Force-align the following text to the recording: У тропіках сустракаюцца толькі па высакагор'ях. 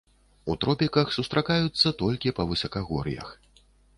У 0.53 0.53
тропіках 0.63 1.11
сустракаюцца 1.17 1.93
толькі 2.01 2.35
па 2.39 2.47
высакагор'ях. 2.53 3.29